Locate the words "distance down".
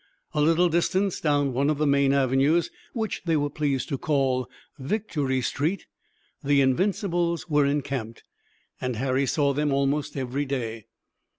0.67-1.53